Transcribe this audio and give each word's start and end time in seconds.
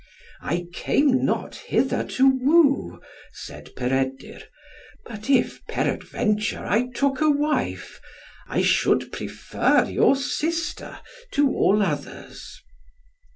"I 0.41 0.65
came 0.73 1.23
not 1.23 1.53
hither 1.53 2.03
to 2.03 2.27
woo," 2.27 3.01
said 3.33 3.75
Peredur, 3.75 4.41
"but 5.05 5.29
if 5.29 5.63
peradventure 5.67 6.65
I 6.65 6.87
took 6.87 7.21
a 7.21 7.29
wife, 7.29 8.01
I 8.47 8.63
should 8.63 9.11
prefer 9.11 9.85
your 9.85 10.15
sister 10.15 10.97
to 11.33 11.51
all 11.53 11.83
others." 11.83 12.63